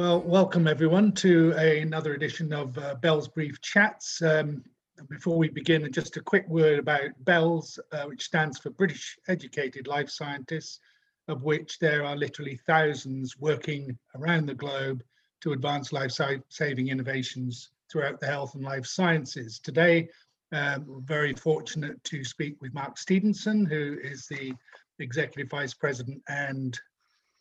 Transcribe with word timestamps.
Well, 0.00 0.22
welcome 0.22 0.66
everyone 0.66 1.12
to 1.16 1.52
a, 1.58 1.80
another 1.82 2.14
edition 2.14 2.54
of 2.54 2.78
uh, 2.78 2.94
BELS 3.02 3.28
Brief 3.28 3.60
Chats. 3.60 4.22
Um, 4.22 4.64
before 5.10 5.36
we 5.36 5.50
begin, 5.50 5.92
just 5.92 6.16
a 6.16 6.22
quick 6.22 6.48
word 6.48 6.78
about 6.78 7.10
BELS, 7.26 7.78
uh, 7.92 8.04
which 8.04 8.24
stands 8.24 8.58
for 8.58 8.70
British 8.70 9.18
Educated 9.28 9.86
Life 9.86 10.08
Scientists, 10.08 10.80
of 11.28 11.42
which 11.42 11.78
there 11.80 12.02
are 12.02 12.16
literally 12.16 12.58
thousands 12.66 13.36
working 13.38 13.98
around 14.16 14.46
the 14.46 14.54
globe 14.54 15.02
to 15.42 15.52
advance 15.52 15.92
life-saving 15.92 16.88
innovations 16.88 17.68
throughout 17.92 18.20
the 18.20 18.26
health 18.26 18.54
and 18.54 18.64
life 18.64 18.86
sciences. 18.86 19.58
Today, 19.58 20.08
um, 20.50 20.86
we're 20.88 21.00
very 21.00 21.34
fortunate 21.34 22.02
to 22.04 22.24
speak 22.24 22.56
with 22.62 22.72
Mark 22.72 22.96
Stevenson, 22.96 23.66
who 23.66 23.98
is 24.02 24.26
the 24.28 24.54
Executive 24.98 25.50
Vice 25.50 25.74
President 25.74 26.22
and 26.26 26.80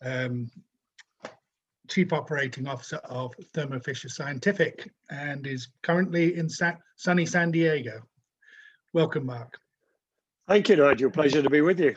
um, 0.03 0.51
Chief 1.89 2.13
Operating 2.13 2.67
Officer 2.67 2.97
of 3.05 3.33
Thermo 3.53 3.79
Fisher 3.79 4.09
Scientific 4.09 4.89
and 5.09 5.45
is 5.47 5.69
currently 5.81 6.37
in 6.37 6.49
Sa 6.49 6.73
sunny 6.95 7.25
San 7.25 7.51
Diego. 7.51 8.01
Welcome, 8.93 9.25
Mark. 9.25 9.59
Thank 10.47 10.69
you, 10.69 10.77
Nigel. 10.77 11.11
Pleasure 11.11 11.43
to 11.43 11.49
be 11.49 11.61
with 11.61 11.79
you. 11.79 11.95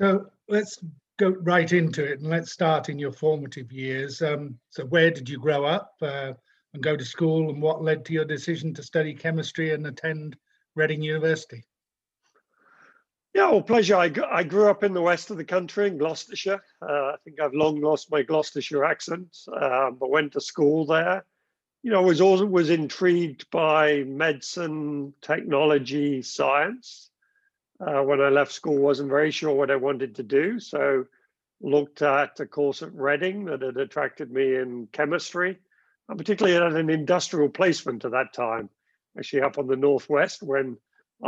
So 0.00 0.26
let's 0.48 0.78
go 1.18 1.30
right 1.30 1.72
into 1.72 2.04
it 2.04 2.20
and 2.20 2.28
let's 2.28 2.52
start 2.52 2.88
in 2.88 2.98
your 2.98 3.12
formative 3.12 3.70
years. 3.72 4.20
Um, 4.22 4.58
so 4.70 4.84
where 4.86 5.10
did 5.10 5.28
you 5.28 5.38
grow 5.38 5.64
up 5.64 5.94
uh, 6.02 6.32
and 6.74 6.82
go 6.82 6.96
to 6.96 7.04
school 7.04 7.50
and 7.50 7.62
what 7.62 7.82
led 7.82 8.04
to 8.06 8.12
your 8.12 8.24
decision 8.24 8.74
to 8.74 8.82
study 8.82 9.14
chemistry 9.14 9.72
and 9.72 9.86
attend 9.86 10.36
Reading 10.74 11.02
University? 11.02 11.64
Yeah, 13.34 13.50
well, 13.50 13.62
pleasure. 13.62 13.96
I, 13.96 14.12
I 14.30 14.42
grew 14.42 14.68
up 14.68 14.84
in 14.84 14.92
the 14.92 15.00
west 15.00 15.30
of 15.30 15.38
the 15.38 15.44
country 15.44 15.86
in 15.86 15.96
Gloucestershire. 15.96 16.62
Uh, 16.82 17.12
I 17.12 17.14
think 17.24 17.40
I've 17.40 17.54
long 17.54 17.80
lost 17.80 18.10
my 18.10 18.22
Gloucestershire 18.22 18.84
accent, 18.84 19.34
uh, 19.50 19.90
but 19.90 20.10
went 20.10 20.32
to 20.32 20.40
school 20.40 20.84
there. 20.84 21.24
You 21.82 21.90
know, 21.90 22.02
was 22.02 22.20
always 22.20 22.42
was 22.42 22.70
intrigued 22.70 23.50
by 23.50 24.04
medicine, 24.04 25.14
technology, 25.22 26.20
science. 26.22 27.10
Uh, 27.80 28.02
when 28.02 28.20
I 28.20 28.28
left 28.28 28.52
school, 28.52 28.76
wasn't 28.76 29.08
very 29.08 29.30
sure 29.30 29.54
what 29.54 29.70
I 29.70 29.76
wanted 29.76 30.14
to 30.16 30.22
do, 30.22 30.60
so 30.60 31.06
looked 31.60 32.02
at 32.02 32.38
a 32.38 32.46
course 32.46 32.82
at 32.82 32.94
Reading 32.94 33.46
that 33.46 33.62
had 33.62 33.78
attracted 33.78 34.30
me 34.30 34.56
in 34.56 34.88
chemistry, 34.92 35.58
particularly 36.06 36.56
at 36.56 36.78
an 36.78 36.90
industrial 36.90 37.48
placement 37.48 38.04
at 38.04 38.12
that 38.12 38.34
time, 38.34 38.68
actually 39.18 39.42
up 39.42 39.58
on 39.58 39.66
the 39.66 39.76
northwest 39.76 40.42
when 40.42 40.76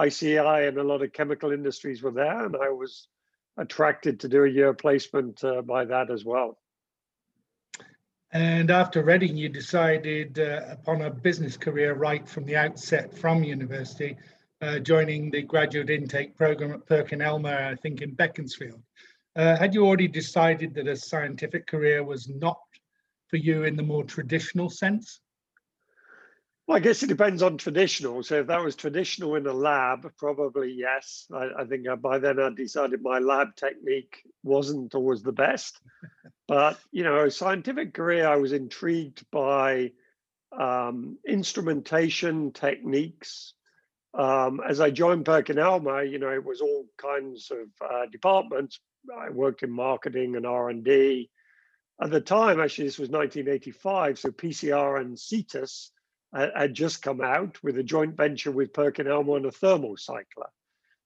ICI 0.03 0.39
and 0.39 0.79
a 0.79 0.83
lot 0.83 1.03
of 1.03 1.13
chemical 1.13 1.53
industries 1.53 2.03
were 2.03 2.11
there, 2.11 2.45
and 2.47 2.57
I 2.57 2.71
was 2.71 3.09
attracted 3.57 4.21
to 4.21 4.29
do 4.29 4.45
a 4.45 4.49
year 4.49 4.75
placement 4.75 5.43
uh, 5.45 5.63
by 5.63 5.85
that 5.85 6.11
as 6.11 6.25
well. 6.25 6.59
And 8.33 8.73
after 8.73 9.05
Reading, 9.05 9.37
you 9.37 9.49
decided 9.49 10.41
uh, 10.41 10.63
upon 10.69 11.03
a 11.03 11.11
business 11.11 11.57
career 11.57 11.95
right 11.95 12.29
from 12.29 12.45
the 12.45 12.57
outset 12.57 13.17
from 13.17 13.45
university, 13.45 14.17
uh, 14.61 14.81
joining 14.81 15.31
the 15.31 15.43
graduate 15.43 15.91
intake 15.91 16.37
program 16.37 16.73
at 16.73 16.85
Perkin 16.87 17.23
Elmer, 17.23 17.71
I 17.71 17.77
think 17.77 18.03
in 18.03 18.15
Beaconsfield. 18.15 18.83
Uh, 19.37 19.57
had 19.57 19.73
you 19.73 19.87
already 19.87 20.09
decided 20.09 20.75
that 20.75 20.89
a 20.89 20.97
scientific 20.97 21.69
career 21.69 22.03
was 22.03 22.29
not 22.29 22.59
for 23.29 23.37
you 23.37 23.65
in 23.65 23.77
the 23.77 23.83
more 23.83 24.05
traditional 24.05 24.69
sense? 24.69 25.21
Well, 26.67 26.79
I 26.79 26.81
guess 26.81 27.03
it 27.03 27.09
depends 27.09 27.43
on 27.43 27.59
traditional. 27.59 28.23
So 28.23 28.41
if 28.41 28.47
that 28.47 28.65
was 28.65 28.75
traditional 28.75 29.35
in 29.35 29.47
a 29.47 29.53
lab, 29.53 30.11
probably 30.17 30.73
yes. 30.73 31.27
I, 31.33 31.51
I 31.59 31.65
think 31.65 31.87
uh, 31.87 31.97
by 31.97 32.19
then 32.19 32.41
I 32.41 32.49
decided 32.51 33.03
my 33.03 33.19
lab 33.19 33.55
technique 33.55 34.23
wasn't 34.43 34.95
always 34.95 35.23
the 35.23 35.33
best. 35.33 35.79
But 36.49 36.79
you 36.91 37.05
know, 37.05 37.29
scientific 37.29 37.93
career, 37.93 38.27
I 38.27 38.37
was 38.37 38.53
intrigued 38.53 39.25
by 39.31 39.93
um, 40.59 41.19
instrumentation 41.27 42.53
techniques. 42.53 43.53
Um, 44.15 44.61
as 44.67 44.81
I 44.81 44.91
joined 44.91 45.25
PerkinElmer, 45.27 46.11
you 46.11 46.19
know, 46.19 46.33
it 46.33 46.45
was 46.45 46.61
all 46.61 46.87
kinds 46.97 47.51
of 47.51 47.69
uh, 47.87 48.07
departments. 48.11 48.79
I 49.15 49.31
worked 49.31 49.63
in 49.63 49.71
marketing 49.71 50.37
and 50.37 50.47
R 50.47 50.71
and 50.71 50.85
D. 50.85 51.31
At 52.01 52.11
the 52.11 52.21
time, 52.21 52.61
actually, 52.61 52.87
this 52.87 52.99
was 52.99 53.11
1985, 53.11 54.19
so 54.19 54.31
PCR 54.31 55.01
and 55.01 55.17
CETUS 55.17 55.91
had 56.35 56.75
just 56.75 57.03
come 57.03 57.21
out 57.21 57.63
with 57.63 57.79
a 57.79 57.83
joint 57.83 58.17
venture 58.17 58.51
with 58.51 58.73
Perkin 58.73 59.07
Elmer 59.07 59.37
and 59.37 59.47
a 59.47 59.53
thermal 59.53 59.97
cycler. 59.97 60.49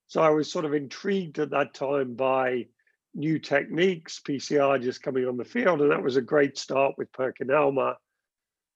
So 0.07 0.23
I 0.23 0.31
was 0.31 0.51
sort 0.51 0.65
of 0.65 0.73
intrigued 0.73 1.39
at 1.39 1.51
that 1.51 1.75
time 1.75 2.15
by 2.15 2.67
new 3.15 3.39
techniques, 3.39 4.21
PCR 4.27 4.83
just 4.83 5.03
coming 5.03 5.27
on 5.27 5.37
the 5.37 5.45
field, 5.45 5.83
and 5.83 5.91
that 5.91 6.03
was 6.03 6.17
a 6.17 6.23
great 6.23 6.57
start 6.57 6.95
with 6.97 7.13
Perkin 7.13 7.51
Elmer. 7.51 7.97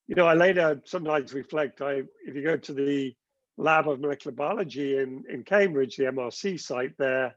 You 0.08 0.14
know, 0.14 0.26
I 0.26 0.34
later 0.34 0.82
sometimes 0.84 1.32
reflect, 1.32 1.80
I 1.80 2.02
if 2.26 2.34
you 2.34 2.42
go 2.42 2.56
to 2.56 2.72
the 2.74 3.14
lab 3.56 3.88
of 3.88 4.00
molecular 4.00 4.34
biology 4.34 4.98
in, 4.98 5.24
in 5.30 5.44
Cambridge, 5.44 5.96
the 5.96 6.04
MRC 6.04 6.60
site 6.60 6.96
there, 6.98 7.34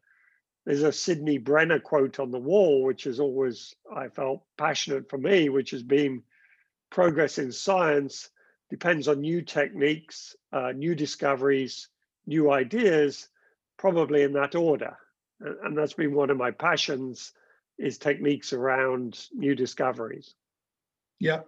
there's 0.66 0.84
a 0.84 0.92
Sidney 0.92 1.38
Brenner 1.38 1.80
quote 1.80 2.20
on 2.20 2.32
the 2.32 2.40
wall, 2.40 2.84
which 2.84 3.06
is 3.06 3.20
always, 3.20 3.76
I 3.94 4.10
felt 4.10 4.44
passionate 4.58 5.10
for 5.10 5.18
me, 5.18 5.50
which 5.50 5.72
has 5.72 5.84
been 5.84 6.24
progress 6.90 7.38
in 7.38 7.52
science 7.52 8.30
depends 8.70 9.08
on 9.08 9.22
new 9.22 9.42
techniques, 9.42 10.36
uh, 10.52 10.72
new 10.72 10.96
discoveries, 10.96 11.90
new 12.26 12.52
ideas, 12.52 13.30
probably 13.78 14.24
in 14.24 14.34
that 14.34 14.56
order. 14.56 14.98
And 15.40 15.78
that's 15.78 15.94
been 15.94 16.14
one 16.14 16.30
of 16.30 16.38
my 16.38 16.52
passions 16.52 17.34
is 17.78 17.98
techniques 17.98 18.54
around 18.54 19.28
new 19.34 19.54
discoveries. 19.54 20.34
Yeah. 21.20 21.42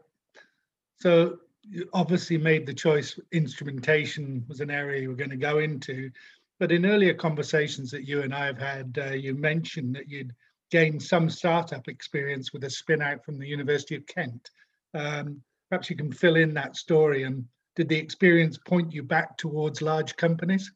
So 1.00 1.39
you 1.63 1.89
obviously 1.94 2.38
made 2.38 2.66
the 2.66 2.73
choice 2.73 3.19
instrumentation 3.31 4.45
was 4.47 4.59
an 4.59 4.72
area 4.72 5.01
you 5.01 5.09
were 5.09 5.16
going 5.16 5.29
to 5.29 5.38
go 5.38 5.59
into. 5.59 6.11
But 6.59 6.72
in 6.72 6.85
earlier 6.85 7.13
conversations 7.13 7.91
that 7.91 8.07
you 8.07 8.22
and 8.22 8.33
I 8.33 8.45
have 8.45 8.57
had, 8.57 8.97
uh, 9.01 9.13
you 9.13 9.35
mentioned 9.35 9.95
that 9.95 10.09
you'd 10.09 10.33
gained 10.69 11.01
some 11.01 11.29
startup 11.29 11.88
experience 11.88 12.51
with 12.51 12.63
a 12.63 12.69
spin 12.69 13.01
out 13.01 13.23
from 13.23 13.38
the 13.38 13.47
University 13.47 13.95
of 13.95 14.06
Kent. 14.06 14.50
Um, 14.94 15.41
perhaps 15.69 15.89
you 15.89 15.95
can 15.95 16.11
fill 16.11 16.35
in 16.35 16.53
that 16.53 16.75
story 16.75 17.23
and 17.23 17.45
did 17.75 17.89
the 17.89 17.97
experience 17.97 18.57
point 18.57 18.94
you 18.94 19.03
back 19.03 19.38
towards 19.38 19.81
large 19.81 20.16
companies? 20.16 20.72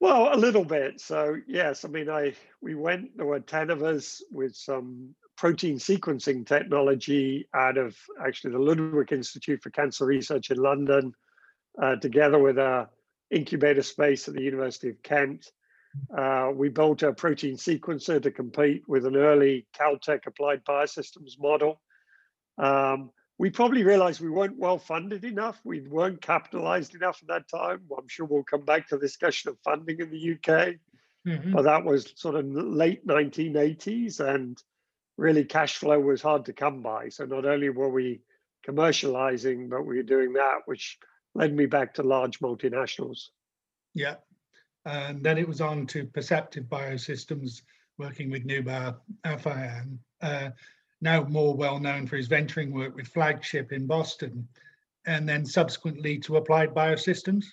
Well 0.00 0.34
a 0.34 0.36
little 0.36 0.64
bit. 0.64 1.00
So 1.00 1.36
yes 1.46 1.84
i 1.84 1.88
mean 1.88 2.08
i 2.08 2.34
we 2.60 2.74
went 2.74 3.16
there 3.16 3.26
were 3.26 3.40
10 3.40 3.70
of 3.70 3.82
us 3.82 4.22
with 4.30 4.54
some 4.54 5.14
protein 5.36 5.76
sequencing 5.76 6.46
technology 6.46 7.48
out 7.54 7.76
of 7.76 7.96
actually 8.24 8.52
the 8.52 8.58
ludwig 8.58 9.12
institute 9.12 9.62
for 9.62 9.70
cancer 9.70 10.04
research 10.04 10.50
in 10.50 10.58
london 10.58 11.12
uh, 11.80 11.96
together 11.96 12.38
with 12.38 12.58
a 12.58 12.88
incubator 13.32 13.82
space 13.82 14.28
at 14.28 14.34
the 14.34 14.42
university 14.42 14.90
of 14.90 15.02
kent. 15.02 15.50
Uh, 16.16 16.50
we 16.54 16.68
built 16.68 17.02
a 17.02 17.12
protein 17.12 17.56
sequencer 17.56 18.22
to 18.22 18.30
compete 18.30 18.82
with 18.86 19.06
an 19.06 19.16
early 19.16 19.66
caltech 19.78 20.26
applied 20.26 20.64
biosystems 20.64 21.38
model. 21.38 21.80
Um, 22.58 23.10
we 23.38 23.50
probably 23.50 23.82
realized 23.82 24.20
we 24.20 24.30
weren't 24.30 24.58
well 24.58 24.78
funded 24.78 25.24
enough. 25.24 25.60
We 25.64 25.80
weren't 25.80 26.20
capitalized 26.20 26.94
enough 26.94 27.18
at 27.22 27.28
that 27.28 27.48
time. 27.48 27.80
Well, 27.88 28.00
I'm 28.00 28.08
sure 28.08 28.26
we'll 28.26 28.44
come 28.44 28.64
back 28.64 28.88
to 28.88 28.96
the 28.96 29.06
discussion 29.06 29.50
of 29.50 29.58
funding 29.64 30.00
in 30.00 30.10
the 30.10 30.32
UK, 30.32 30.74
mm-hmm. 31.26 31.52
but 31.52 31.62
that 31.62 31.84
was 31.84 32.12
sort 32.16 32.36
of 32.36 32.46
late 32.46 33.06
1980s, 33.06 34.20
and 34.20 34.62
really 35.16 35.44
cash 35.44 35.76
flow 35.76 35.98
was 35.98 36.22
hard 36.22 36.44
to 36.46 36.52
come 36.52 36.82
by. 36.82 37.08
So 37.08 37.24
not 37.24 37.44
only 37.44 37.70
were 37.70 37.88
we 37.88 38.20
commercializing, 38.66 39.68
but 39.68 39.84
we 39.84 39.96
were 39.96 40.02
doing 40.02 40.34
that, 40.34 40.60
which 40.66 40.98
led 41.34 41.54
me 41.54 41.66
back 41.66 41.94
to 41.94 42.02
large 42.02 42.38
multinationals. 42.40 43.28
Yeah, 43.94 44.16
and 44.84 45.22
then 45.22 45.38
it 45.38 45.48
was 45.48 45.60
on 45.60 45.86
to 45.88 46.06
Perceptive 46.06 46.64
Biosystems, 46.64 47.62
working 47.98 48.30
with 48.30 48.46
Noubar 48.46 48.96
Afeyan. 49.24 49.98
Uh, 50.20 50.50
now 51.02 51.24
more 51.24 51.54
well 51.54 51.78
known 51.78 52.06
for 52.06 52.16
his 52.16 52.28
venturing 52.28 52.72
work 52.72 52.94
with 52.94 53.08
Flagship 53.08 53.72
in 53.72 53.86
Boston, 53.86 54.48
and 55.04 55.28
then 55.28 55.44
subsequently 55.44 56.18
to 56.20 56.36
Applied 56.36 56.72
Biosystems? 56.72 57.44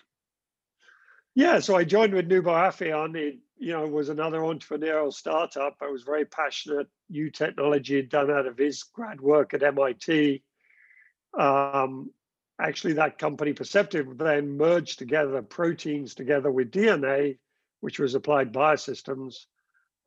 Yeah, 1.35 1.59
so 1.59 1.75
I 1.75 1.83
joined 1.83 2.13
with 2.13 2.29
Noubar 2.29 2.69
Afeyan. 2.69 3.15
It, 3.15 3.39
you 3.57 3.73
know, 3.73 3.85
was 3.87 4.09
another 4.09 4.39
entrepreneurial 4.39 5.11
startup. 5.11 5.75
I 5.81 5.87
was 5.87 6.03
very 6.03 6.25
passionate. 6.25 6.87
New 7.09 7.29
technology 7.29 8.01
done 8.03 8.31
out 8.31 8.45
of 8.45 8.57
his 8.57 8.83
grad 8.83 9.19
work 9.19 9.53
at 9.53 9.63
MIT. 9.63 10.43
Um, 11.37 12.11
actually, 12.61 12.93
that 12.93 13.17
company 13.17 13.53
Perceptive 13.53 14.17
then 14.17 14.57
merged 14.57 14.99
together 14.99 15.41
proteins 15.41 16.13
together 16.13 16.51
with 16.51 16.71
DNA, 16.71 17.37
which 17.79 17.99
was 17.99 18.15
Applied 18.15 18.53
Biosystems, 18.53 19.45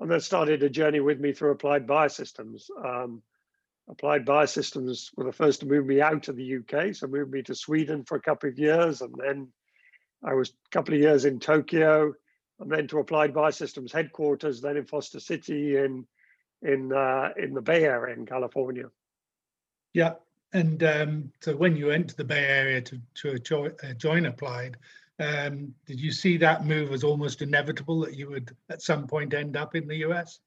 and 0.00 0.10
that 0.10 0.22
started 0.22 0.62
a 0.62 0.70
journey 0.70 1.00
with 1.00 1.20
me 1.20 1.32
through 1.32 1.50
Applied 1.50 1.86
Biosystems. 1.86 2.64
Um, 2.84 3.22
Applied 3.92 4.24
Biosystems 4.24 5.10
were 5.16 5.24
the 5.24 5.32
first 5.32 5.60
to 5.60 5.66
move 5.66 5.84
me 5.84 6.00
out 6.00 6.28
of 6.28 6.36
the 6.36 6.56
UK, 6.56 6.94
so 6.94 7.06
moved 7.06 7.30
me 7.30 7.42
to 7.42 7.54
Sweden 7.54 8.04
for 8.04 8.16
a 8.16 8.22
couple 8.22 8.48
of 8.48 8.58
years, 8.58 9.02
and 9.02 9.14
then 9.18 9.48
I 10.24 10.32
was 10.32 10.48
a 10.48 10.70
couple 10.70 10.94
of 10.94 11.00
years 11.00 11.26
in 11.26 11.38
Tokyo, 11.38 12.14
and 12.58 12.70
then 12.70 12.88
to 12.88 13.00
Applied 13.00 13.34
Biosystems 13.34 13.92
headquarters, 13.92 14.62
then 14.62 14.78
in 14.78 14.86
Foster 14.86 15.20
City 15.20 15.76
in 15.76 16.06
in 16.62 16.90
uh, 16.92 17.30
in 17.36 17.52
the 17.52 17.60
Bay 17.60 17.84
Area 17.84 18.16
in 18.16 18.24
California. 18.24 18.90
Yeah, 19.92 20.14
and 20.54 20.82
um, 20.82 21.32
so 21.40 21.54
when 21.54 21.76
you 21.76 21.88
went 21.88 22.08
to 22.08 22.16
the 22.16 22.24
Bay 22.24 22.46
Area 22.46 22.80
to, 22.80 23.00
to 23.16 23.38
join, 23.40 23.72
join 23.98 24.24
Applied, 24.24 24.78
um, 25.18 25.74
did 25.86 26.00
you 26.00 26.12
see 26.12 26.38
that 26.38 26.64
move 26.64 26.92
as 26.92 27.04
almost 27.04 27.42
inevitable 27.42 28.00
that 28.00 28.14
you 28.14 28.30
would 28.30 28.56
at 28.70 28.80
some 28.80 29.06
point 29.06 29.34
end 29.34 29.54
up 29.54 29.74
in 29.74 29.86
the 29.86 29.96
US? 29.96 30.40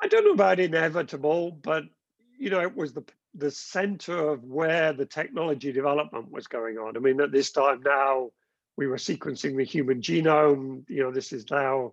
I 0.00 0.08
don't 0.08 0.24
know 0.24 0.32
about 0.32 0.60
inevitable, 0.60 1.50
but 1.50 1.84
you 2.38 2.50
know, 2.50 2.60
it 2.60 2.76
was 2.76 2.92
the 2.92 3.04
the 3.34 3.50
center 3.50 4.30
of 4.30 4.44
where 4.44 4.92
the 4.92 5.04
technology 5.04 5.70
development 5.70 6.30
was 6.30 6.46
going 6.46 6.78
on. 6.78 6.96
I 6.96 7.00
mean, 7.00 7.20
at 7.20 7.32
this 7.32 7.50
time 7.50 7.82
now, 7.84 8.30
we 8.76 8.86
were 8.86 8.96
sequencing 8.96 9.56
the 9.56 9.64
human 9.64 10.00
genome. 10.00 10.84
You 10.88 11.02
know, 11.02 11.10
this 11.10 11.32
is 11.32 11.50
now 11.50 11.92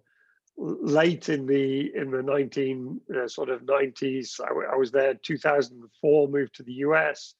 late 0.57 1.29
in 1.29 1.45
the 1.45 1.91
in 1.95 2.11
the 2.11 2.23
19 2.23 3.01
uh, 3.15 3.27
sort 3.27 3.50
of 3.50 3.61
90s. 3.61 4.39
I, 4.39 4.73
I 4.73 4.75
was 4.75 4.91
there 4.91 5.13
2004, 5.15 6.27
moved 6.27 6.56
to 6.56 6.63
the 6.63 6.73
US. 6.73 7.35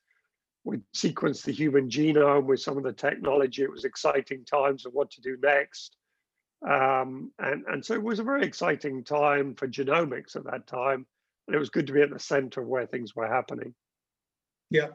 We 0.64 0.80
sequenced 0.96 1.44
the 1.44 1.52
human 1.52 1.90
genome 1.90 2.46
with 2.46 2.62
some 2.62 2.78
of 2.78 2.84
the 2.84 2.94
technology. 2.94 3.64
It 3.64 3.72
was 3.72 3.86
exciting 3.86 4.46
times 4.46 4.86
of 4.86 4.94
what 4.94 5.12
to 5.12 5.22
do 5.22 5.38
next. 5.42 5.98
Um, 6.68 7.32
and, 7.40 7.66
and 7.68 7.86
so 7.86 7.94
it 7.94 8.04
was 8.04 8.20
a 8.20 8.24
very 8.24 8.46
exciting 8.46 9.04
time 9.04 9.56
for 9.56 9.68
genomics 9.68 10.36
at 10.36 10.46
that 10.46 10.68
time. 10.68 11.06
And 11.48 11.56
it 11.56 11.60
was 11.60 11.70
good 11.70 11.88
to 11.88 11.94
be 11.94 12.02
at 12.02 12.10
the 12.10 12.20
center 12.20 12.62
of 12.62 12.68
where 12.68 12.86
things 12.86 13.16
were 13.16 13.28
happening. 13.28 13.74
Yeah. 14.70 14.88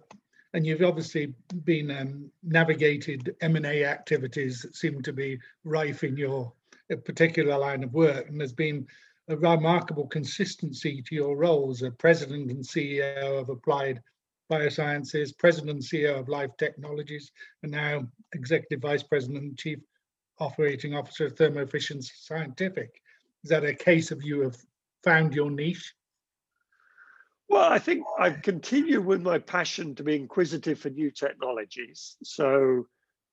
And 0.55 0.67
you've 0.67 0.82
obviously 0.82 1.35
been 1.65 1.91
um, 1.91 2.31
navigated 2.43 3.37
M&A 3.43 3.85
activities 3.85 4.62
that 4.62 4.75
seem 4.75 5.03
to 5.03 5.12
be 5.12 5.38
rife 5.65 6.05
in 6.05 6.17
your 6.17 6.53
particular 7.05 7.59
line 7.59 7.85
of 7.85 7.93
work. 7.93 8.29
And 8.29 8.41
there's 8.41 8.53
been 8.55 8.87
a 9.29 9.37
remarkable 9.37 10.06
consistency 10.06 11.03
to 11.03 11.14
your 11.14 11.37
roles 11.37 11.82
as 11.82 11.93
president 11.99 12.50
and 12.50 12.64
CEO 12.64 13.38
of 13.38 13.50
Applied 13.50 14.03
Biosciences, 14.50 15.37
president 15.37 15.71
and 15.71 15.82
CEO 15.82 16.19
of 16.19 16.29
Life 16.29 16.50
Technologies, 16.59 17.31
and 17.62 17.71
now 17.71 18.09
executive 18.35 18.81
vice 18.81 19.03
president 19.03 19.43
and 19.43 19.59
chief 19.59 19.79
operating 20.40 20.94
officer 20.94 21.26
of 21.26 21.37
Thermo 21.37 21.67
Fisher 21.67 21.96
Scientific. 22.00 23.00
Is 23.44 23.50
that 23.50 23.64
a 23.64 23.75
case 23.75 24.11
of 24.11 24.23
you 24.23 24.40
have 24.40 24.56
found 25.05 25.35
your 25.35 25.50
niche? 25.50 25.94
Well, 27.49 27.73
I 27.73 27.79
think 27.79 28.05
I've 28.19 28.43
continued 28.43 29.06
with 29.06 29.23
my 29.23 29.38
passion 29.38 29.94
to 29.94 30.02
be 30.02 30.17
inquisitive 30.17 30.79
for 30.79 30.90
new 30.90 31.11
technologies. 31.11 32.17
So, 32.23 32.87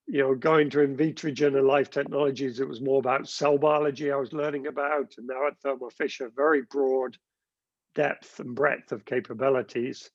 you 0.07 0.19
know, 0.19 0.35
going 0.35 0.69
to 0.69 0.79
Invitrogen 0.79 1.57
and 1.57 1.67
Life 1.67 1.89
Technologies, 1.89 2.59
it 2.59 2.67
was 2.67 2.79
more 2.79 2.99
about 2.99 3.27
cell 3.27 3.57
biology 3.57 4.11
I 4.11 4.15
was 4.15 4.31
learning 4.31 4.67
about. 4.67 5.13
And 5.17 5.27
now 5.27 5.47
at 5.47 5.59
Thermo 5.59 5.89
Fisher, 5.89 6.31
very 6.33 6.61
broad 6.61 7.17
depth 7.93 8.39
and 8.39 8.55
breadth 8.55 8.91
of 8.93 9.03
capabilities. 9.03 10.09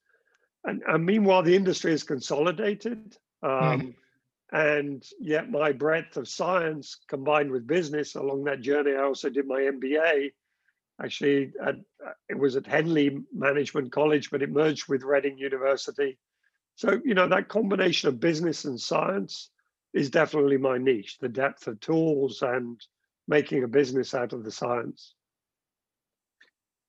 And, 0.64 0.82
and 0.86 1.04
meanwhile, 1.04 1.42
the 1.42 1.56
industry 1.56 1.92
is 1.92 2.02
consolidated. 2.02 3.16
Um, 3.42 3.50
mm. 3.50 3.94
And 4.52 5.04
yet, 5.20 5.50
my 5.50 5.72
breadth 5.72 6.16
of 6.16 6.28
science 6.28 6.98
combined 7.08 7.50
with 7.50 7.66
business 7.66 8.16
along 8.16 8.44
that 8.44 8.60
journey, 8.60 8.92
I 8.92 9.02
also 9.02 9.30
did 9.30 9.46
my 9.46 9.60
MBA. 9.60 10.32
Actually, 11.02 11.52
at, 11.64 11.76
it 12.28 12.38
was 12.38 12.56
at 12.56 12.66
Henley 12.66 13.20
Management 13.32 13.92
College, 13.92 14.30
but 14.30 14.42
it 14.42 14.50
merged 14.50 14.88
with 14.88 15.04
Reading 15.04 15.38
University. 15.38 16.18
So, 16.74 17.00
you 17.04 17.14
know, 17.14 17.28
that 17.28 17.48
combination 17.48 18.08
of 18.08 18.20
business 18.20 18.64
and 18.64 18.80
science 18.80 19.50
is 19.92 20.10
definitely 20.10 20.56
my 20.56 20.78
niche 20.78 21.18
the 21.20 21.28
depth 21.28 21.66
of 21.66 21.80
tools 21.80 22.42
and 22.42 22.80
making 23.28 23.62
a 23.62 23.68
business 23.68 24.14
out 24.14 24.32
of 24.32 24.44
the 24.44 24.50
science. 24.50 25.14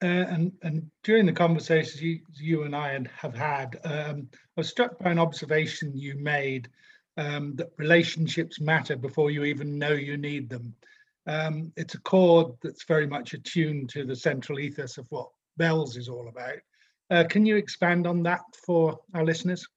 Uh, 0.03 0.07
and, 0.07 0.51
and 0.63 0.89
during 1.03 1.27
the 1.27 1.33
conversations 1.33 2.01
you, 2.01 2.19
you 2.33 2.63
and 2.63 2.75
I 2.75 2.99
have 3.15 3.35
had, 3.35 3.79
um, 3.83 4.27
I 4.33 4.37
was 4.57 4.69
struck 4.69 4.97
by 4.97 5.11
an 5.11 5.19
observation 5.19 5.95
you 5.95 6.15
made 6.15 6.69
um, 7.17 7.55
that 7.55 7.71
relationships 7.77 8.59
matter 8.59 8.95
before 8.95 9.31
you 9.31 9.43
even 9.43 9.77
know 9.77 9.91
you 9.91 10.17
need 10.17 10.49
them. 10.49 10.73
Um, 11.27 11.71
it's 11.75 11.93
a 11.93 12.01
chord 12.01 12.53
that's 12.63 12.83
very 12.85 13.07
much 13.07 13.33
attuned 13.33 13.89
to 13.89 14.05
the 14.05 14.15
central 14.15 14.59
ethos 14.59 14.97
of 14.97 15.05
what 15.09 15.29
BELS 15.57 15.97
is 15.97 16.09
all 16.09 16.27
about. 16.27 16.57
Uh, 17.09 17.25
can 17.29 17.45
you 17.45 17.57
expand 17.57 18.07
on 18.07 18.23
that 18.23 18.41
for 18.65 18.99
our 19.13 19.25
listeners? 19.25 19.67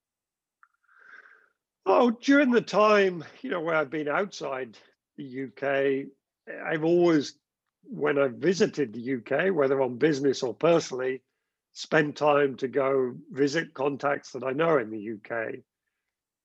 Oh, 1.87 2.11
during 2.11 2.51
the 2.51 2.63
time, 2.63 3.25
you 3.43 3.51
know, 3.51 3.61
where 3.61 3.75
I've 3.75 3.91
been 3.91 4.09
outside 4.09 4.79
the 5.19 5.45
UK, 5.49 6.07
I've 6.65 6.85
always, 6.85 7.35
when 7.83 8.19
I've 8.19 8.37
visited 8.37 8.93
the 8.93 9.17
UK, 9.17 9.55
whether 9.55 9.83
on 9.83 9.99
business 9.99 10.43
or 10.43 10.55
personally, 10.55 11.23
spent 11.73 12.17
time 12.17 12.57
to 12.57 12.69
go 12.69 13.15
visit 13.31 13.75
contacts 13.75 14.31
that 14.33 14.45
I 14.45 14.53
know 14.53 14.79
in 14.79 14.91
the 14.91 15.15
UK. 15.15 15.57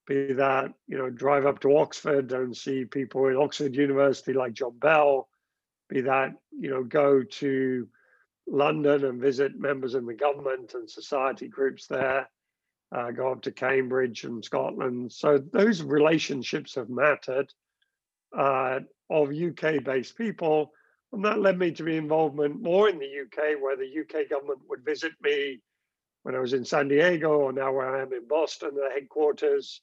Be 0.09 0.33
that, 0.33 0.73
you 0.88 0.97
know, 0.97 1.09
drive 1.09 1.45
up 1.45 1.61
to 1.61 1.77
Oxford 1.77 2.33
and 2.33 2.56
see 2.56 2.83
people 2.83 3.27
in 3.27 3.38
Oxford 3.38 3.75
University 3.75 4.33
like 4.33 4.53
John 4.53 4.77
Bell, 4.77 5.29
be 5.88 6.01
that, 6.01 6.33
you 6.51 6.69
know, 6.69 6.83
go 6.83 7.23
to 7.23 7.88
London 8.47 9.06
and 9.06 9.21
visit 9.21 9.57
members 9.57 9.95
in 9.95 10.06
the 10.06 10.15
government 10.15 10.73
and 10.73 10.89
society 10.89 11.47
groups 11.47 11.88
there 11.88 12.27
uh, 12.91 13.11
go 13.11 13.31
up 13.31 13.41
to 13.44 13.51
Cambridge 13.51 14.23
and 14.23 14.44
Scotland. 14.44 15.11
So 15.11 15.38
those 15.38 15.81
relationships 15.81 16.75
have 16.75 16.89
mattered 16.89 17.53
uh, 18.35 18.79
of 19.09 19.31
UK 19.31 19.83
based 19.83 20.17
people. 20.17 20.71
And 21.12 21.25
that 21.25 21.39
led 21.39 21.57
me 21.57 21.71
to 21.71 21.83
be 21.83 21.97
involvement 21.97 22.62
more 22.62 22.89
in 22.89 23.00
the 23.00 23.05
UK, 23.05 23.62
where 23.62 23.75
the 23.75 24.01
UK 24.01 24.29
government 24.29 24.59
would 24.69 24.85
visit 24.85 25.12
me 25.21 25.59
when 26.23 26.35
I 26.35 26.39
was 26.39 26.53
in 26.53 26.65
San 26.65 26.88
Diego, 26.88 27.31
or 27.31 27.51
now 27.51 27.71
where 27.71 27.95
I 27.95 28.01
am 28.01 28.13
in 28.13 28.27
Boston, 28.27 28.75
the 28.75 28.89
headquarters, 28.94 29.81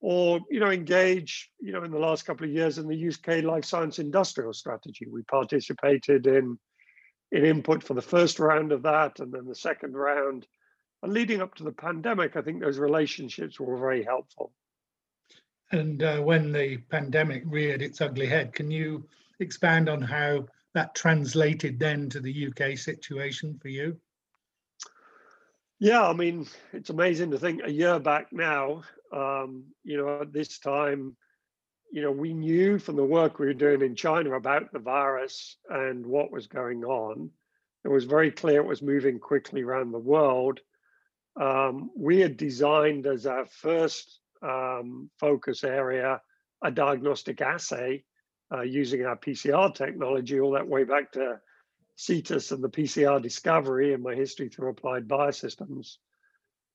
or 0.00 0.40
you 0.50 0.60
know, 0.60 0.70
engage, 0.70 1.50
you 1.60 1.72
know, 1.72 1.82
in 1.82 1.90
the 1.90 1.98
last 1.98 2.24
couple 2.24 2.46
of 2.46 2.52
years 2.52 2.78
in 2.78 2.88
the 2.88 3.08
UK 3.08 3.44
life 3.44 3.64
science 3.64 3.98
industrial 3.98 4.52
strategy. 4.52 5.06
We 5.10 5.22
participated 5.22 6.26
in 6.26 6.58
in 7.32 7.44
input 7.44 7.82
for 7.82 7.94
the 7.94 8.02
first 8.02 8.38
round 8.38 8.72
of 8.72 8.82
that, 8.82 9.20
and 9.20 9.32
then 9.32 9.46
the 9.46 9.54
second 9.54 9.94
round 9.94 10.46
and 11.02 11.12
leading 11.12 11.40
up 11.40 11.54
to 11.56 11.64
the 11.64 11.72
pandemic, 11.72 12.36
I 12.36 12.42
think 12.42 12.60
those 12.60 12.78
relationships 12.78 13.58
were 13.58 13.78
very 13.78 14.04
helpful. 14.04 14.52
And 15.72 16.02
uh, 16.02 16.20
when 16.20 16.52
the 16.52 16.78
pandemic 16.90 17.42
reared 17.46 17.80
its 17.80 18.00
ugly 18.00 18.26
head, 18.26 18.52
can 18.52 18.70
you 18.70 19.06
expand 19.38 19.88
on 19.88 20.02
how 20.02 20.46
that 20.74 20.94
translated 20.94 21.78
then 21.78 22.08
to 22.10 22.20
the 22.20 22.48
UK 22.48 22.76
situation 22.76 23.58
for 23.62 23.68
you? 23.68 23.96
Yeah, 25.78 26.06
I 26.06 26.12
mean, 26.12 26.46
it's 26.72 26.90
amazing 26.90 27.30
to 27.30 27.38
think 27.38 27.62
a 27.64 27.72
year 27.72 27.98
back 27.98 28.32
now, 28.32 28.82
um, 29.12 29.64
you 29.84 29.96
know, 29.96 30.20
at 30.20 30.32
this 30.32 30.58
time, 30.58 31.16
you 31.92 32.02
know, 32.02 32.12
we 32.12 32.32
knew 32.32 32.78
from 32.78 32.96
the 32.96 33.04
work 33.04 33.38
we 33.38 33.46
were 33.46 33.54
doing 33.54 33.82
in 33.82 33.96
China 33.96 34.34
about 34.34 34.72
the 34.72 34.78
virus 34.78 35.56
and 35.68 36.06
what 36.06 36.30
was 36.30 36.46
going 36.46 36.84
on. 36.84 37.30
It 37.84 37.88
was 37.88 38.04
very 38.04 38.30
clear 38.30 38.60
it 38.60 38.66
was 38.66 38.82
moving 38.82 39.18
quickly 39.18 39.62
around 39.62 39.90
the 39.90 39.98
world 39.98 40.60
um, 41.38 41.90
we 41.96 42.20
had 42.20 42.36
designed 42.36 43.06
as 43.06 43.26
our 43.26 43.46
first 43.46 44.20
um, 44.42 45.10
focus 45.18 45.64
area 45.64 46.20
a 46.62 46.70
diagnostic 46.70 47.40
assay 47.40 48.04
uh, 48.52 48.62
using 48.62 49.04
our 49.04 49.16
PCR 49.16 49.74
technology 49.74 50.40
all 50.40 50.52
that 50.52 50.66
way 50.66 50.84
back 50.84 51.12
to 51.12 51.40
CETUS 51.96 52.52
and 52.52 52.64
the 52.64 52.68
PCR 52.68 53.22
discovery 53.22 53.94
and 53.94 54.02
my 54.02 54.14
history 54.14 54.48
through 54.48 54.70
applied 54.70 55.06
biosystems. 55.06 55.96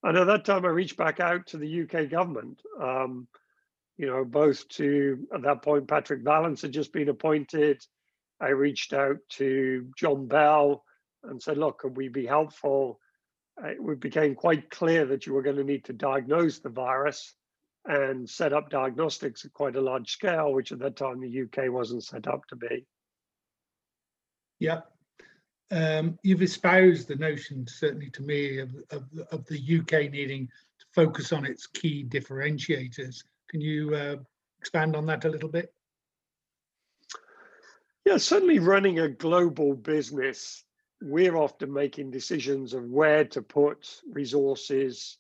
And 0.06 0.18
at 0.18 0.28
that 0.28 0.46
time, 0.46 0.66
I 0.66 0.70
reached 0.70 0.98
back 0.98 1.20
out 1.20 1.48
to 1.48 1.58
the 1.58 1.82
UK 1.82 2.10
government, 2.10 2.62
um, 2.80 3.28
you 3.98 4.06
know, 4.06 4.24
both 4.24 4.68
to, 4.70 5.28
at 5.34 5.42
that 5.42 5.64
point, 5.64 5.88
Patrick 5.88 6.22
Vallance 6.22 6.62
had 6.62 6.72
just 6.72 6.94
been 6.94 7.10
appointed. 7.10 7.84
I 8.40 8.50
reached 8.50 8.94
out 8.94 9.18
to 9.32 9.90
John 9.98 10.28
Bell 10.28 10.84
and 11.24 11.42
said, 11.42 11.58
look, 11.58 11.80
could 11.80 11.98
we 11.98 12.08
be 12.08 12.26
helpful 12.26 13.00
it 13.64 14.00
became 14.00 14.36
quite 14.36 14.70
clear 14.70 15.06
that 15.06 15.26
you 15.26 15.34
were 15.34 15.42
going 15.42 15.56
to 15.56 15.64
need 15.64 15.86
to 15.86 15.94
diagnose 15.94 16.60
the 16.60 16.70
virus 16.70 17.34
and 17.86 18.30
set 18.30 18.54
up 18.54 18.70
diagnostics 18.70 19.46
at 19.46 19.54
quite 19.54 19.76
a 19.76 19.82
large 19.82 20.12
scale, 20.12 20.54
which 20.54 20.72
at 20.72 20.80
that 20.80 20.96
time 20.96 21.22
the 21.22 21.42
UK 21.44 21.72
wasn't 21.72 22.04
set 22.04 22.28
up 22.28 22.46
to 22.48 22.56
be. 22.56 22.86
Yeah. 24.60 24.82
Um, 25.72 26.20
you've 26.22 26.44
espoused 26.44 27.08
the 27.08 27.16
notion, 27.16 27.66
certainly 27.68 28.10
to 28.12 28.22
me, 28.22 28.60
of, 28.60 28.70
of, 28.92 29.04
of, 29.32 29.46
the 29.48 29.80
UK 29.80 30.12
needing 30.12 30.48
to 30.48 30.86
focus 30.94 31.34
on 31.34 31.44
its 31.44 31.66
key 31.66 32.06
differentiators. 32.08 33.24
Can 33.50 33.62
you 33.62 33.96
uh, 33.96 34.16
expand 34.60 34.96
on 34.96 35.08
that 35.08 35.26
a 35.26 35.30
little 35.30 35.50
bit? 35.50 35.74
Yeah, 38.06 38.18
certainly 38.18 38.60
running 38.60 39.00
a 39.00 39.10
global 39.10 39.74
business 39.74 40.66
we're 41.02 41.36
often 41.36 41.72
making 41.72 42.12
decisions 42.12 42.74
of 42.74 42.86
where 42.86 43.26
to 43.26 43.42
put 43.42 44.02
resources, 44.12 45.18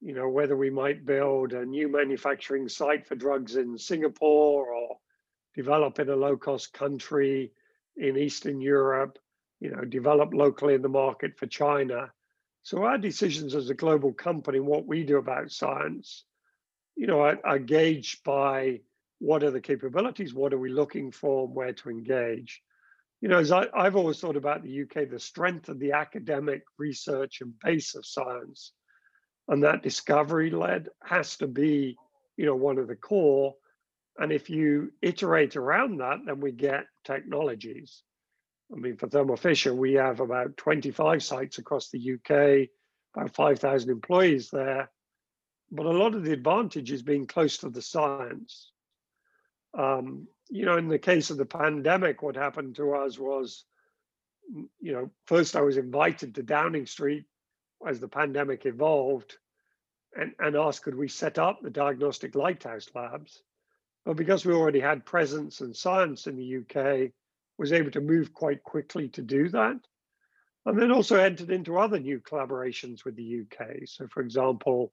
you 0.00 0.14
know, 0.14 0.28
whether 0.28 0.56
we 0.56 0.70
might 0.70 1.06
build 1.06 1.52
a 1.52 1.64
new 1.64 1.88
manufacturing 1.90 2.68
site 2.68 3.06
for 3.06 3.14
drugs 3.14 3.56
in 3.56 3.78
Singapore 3.78 4.72
or 4.72 4.98
develop 5.54 5.98
in 5.98 6.08
a 6.08 6.16
low 6.16 6.36
cost 6.36 6.72
country 6.72 7.50
in 7.96 8.16
Eastern 8.16 8.60
Europe, 8.60 9.18
you 9.60 9.70
know, 9.70 9.82
develop 9.84 10.32
locally 10.32 10.74
in 10.74 10.82
the 10.82 10.88
market 10.88 11.36
for 11.36 11.46
China. 11.46 12.10
So 12.62 12.84
our 12.84 12.98
decisions 12.98 13.54
as 13.54 13.70
a 13.70 13.74
global 13.74 14.12
company, 14.12 14.60
what 14.60 14.86
we 14.86 15.04
do 15.04 15.16
about 15.16 15.50
science, 15.50 16.24
you 16.96 17.06
know, 17.06 17.20
are, 17.20 17.38
are 17.44 17.58
gauged 17.58 18.22
by 18.24 18.80
what 19.20 19.42
are 19.42 19.50
the 19.50 19.60
capabilities, 19.60 20.34
what 20.34 20.52
are 20.52 20.58
we 20.58 20.70
looking 20.70 21.10
for, 21.10 21.46
where 21.46 21.72
to 21.72 21.90
engage. 21.90 22.62
You 23.20 23.28
know, 23.28 23.38
as 23.38 23.50
I, 23.50 23.66
I've 23.74 23.96
always 23.96 24.20
thought 24.20 24.36
about 24.36 24.62
the 24.62 24.82
UK, 24.82 25.10
the 25.10 25.18
strength 25.18 25.68
of 25.68 25.80
the 25.80 25.92
academic 25.92 26.62
research 26.78 27.40
and 27.40 27.58
base 27.58 27.94
of 27.96 28.06
science, 28.06 28.72
and 29.48 29.62
that 29.64 29.82
discovery 29.82 30.50
led 30.50 30.88
has 31.02 31.36
to 31.38 31.46
be, 31.48 31.96
you 32.36 32.46
know, 32.46 32.54
one 32.54 32.78
of 32.78 32.86
the 32.86 32.96
core. 32.96 33.54
And 34.18 34.30
if 34.30 34.50
you 34.50 34.92
iterate 35.00 35.56
around 35.56 35.98
that, 35.98 36.18
then 36.26 36.40
we 36.40 36.52
get 36.52 36.84
technologies. 37.04 38.02
I 38.72 38.76
mean, 38.76 38.96
for 38.96 39.08
Thermo 39.08 39.36
Fisher, 39.36 39.74
we 39.74 39.94
have 39.94 40.20
about 40.20 40.56
25 40.56 41.22
sites 41.22 41.58
across 41.58 41.88
the 41.88 42.14
UK, 42.14 42.68
about 43.14 43.34
5,000 43.34 43.90
employees 43.90 44.50
there. 44.50 44.90
But 45.70 45.86
a 45.86 45.90
lot 45.90 46.14
of 46.14 46.24
the 46.24 46.32
advantage 46.32 46.92
is 46.92 47.02
being 47.02 47.26
close 47.26 47.58
to 47.58 47.70
the 47.70 47.82
science. 47.82 48.70
Um, 49.76 50.28
you 50.50 50.64
know, 50.64 50.76
in 50.76 50.88
the 50.88 50.98
case 50.98 51.30
of 51.30 51.36
the 51.36 51.46
pandemic, 51.46 52.22
what 52.22 52.36
happened 52.36 52.76
to 52.76 52.94
us 52.94 53.18
was, 53.18 53.64
you 54.80 54.92
know, 54.92 55.10
first 55.26 55.56
I 55.56 55.60
was 55.60 55.76
invited 55.76 56.34
to 56.34 56.42
Downing 56.42 56.86
Street 56.86 57.24
as 57.86 58.00
the 58.00 58.08
pandemic 58.08 58.66
evolved 58.66 59.36
and, 60.16 60.32
and 60.38 60.56
asked, 60.56 60.82
could 60.82 60.94
we 60.94 61.08
set 61.08 61.38
up 61.38 61.60
the 61.62 61.70
diagnostic 61.70 62.34
lighthouse 62.34 62.88
labs? 62.94 63.42
But 64.04 64.16
because 64.16 64.44
we 64.44 64.54
already 64.54 64.80
had 64.80 65.04
presence 65.04 65.60
and 65.60 65.76
science 65.76 66.26
in 66.26 66.36
the 66.36 66.56
UK, 66.58 67.12
was 67.58 67.72
able 67.72 67.90
to 67.90 68.00
move 68.00 68.32
quite 68.32 68.62
quickly 68.62 69.08
to 69.08 69.22
do 69.22 69.48
that. 69.50 69.76
And 70.64 70.78
then 70.78 70.92
also 70.92 71.16
entered 71.16 71.50
into 71.50 71.78
other 71.78 71.98
new 71.98 72.20
collaborations 72.20 73.04
with 73.04 73.16
the 73.16 73.42
UK. 73.42 73.86
So 73.86 74.06
for 74.08 74.20
example, 74.20 74.92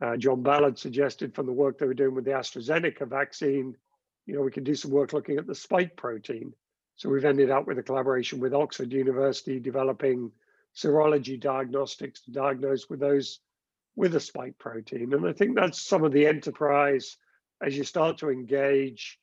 uh, 0.00 0.16
John 0.16 0.42
Ballard 0.42 0.78
suggested 0.78 1.34
from 1.34 1.46
the 1.46 1.52
work 1.52 1.78
they 1.78 1.86
were 1.86 1.94
doing 1.94 2.14
with 2.14 2.24
the 2.24 2.32
AstraZeneca 2.32 3.06
vaccine, 3.08 3.76
you 4.26 4.34
know, 4.34 4.42
we 4.42 4.50
can 4.50 4.64
do 4.64 4.74
some 4.74 4.90
work 4.90 5.12
looking 5.12 5.38
at 5.38 5.46
the 5.46 5.54
spike 5.54 5.96
protein. 5.96 6.54
So 6.96 7.08
we've 7.08 7.24
ended 7.24 7.50
up 7.50 7.66
with 7.66 7.78
a 7.78 7.82
collaboration 7.82 8.40
with 8.40 8.54
Oxford 8.54 8.92
University 8.92 9.60
developing 9.60 10.32
serology 10.74 11.38
diagnostics 11.38 12.22
to 12.22 12.32
diagnose 12.32 12.88
with 12.88 13.00
those 13.00 13.40
with 13.96 14.14
a 14.14 14.20
spike 14.20 14.58
protein. 14.58 15.12
And 15.12 15.26
I 15.26 15.32
think 15.32 15.54
that's 15.54 15.80
some 15.80 16.02
of 16.02 16.12
the 16.12 16.26
enterprise 16.26 17.16
as 17.62 17.76
you 17.76 17.84
start 17.84 18.18
to 18.18 18.30
engage 18.30 19.18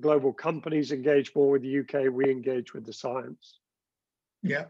global 0.00 0.32
companies 0.32 0.92
engage 0.92 1.34
more 1.34 1.50
with 1.50 1.62
the 1.62 1.80
UK, 1.80 2.12
we 2.12 2.30
engage 2.30 2.74
with 2.74 2.84
the 2.84 2.92
science. 2.92 3.58
Yeah, 4.42 4.64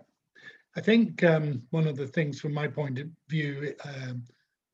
I 0.76 0.81
think 0.81 1.23
um, 1.23 1.62
one 1.71 1.87
of 1.87 1.97
the 1.97 2.07
things 2.07 2.41
from 2.41 2.55
my 2.55 2.67
point 2.67 2.99
of 2.99 3.09
view, 3.29 3.75
um, 3.85 4.25